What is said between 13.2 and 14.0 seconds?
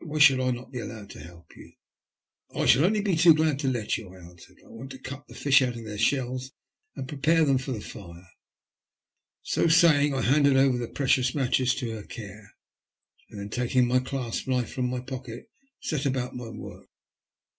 and then, taking my